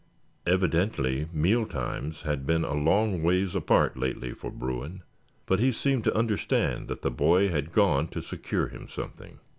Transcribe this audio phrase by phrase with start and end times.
[0.47, 5.03] Evidently mealtimes had been a long ways apart lately for Bruin;
[5.45, 9.37] but he seemed to understand that the boy had gone to secure him something.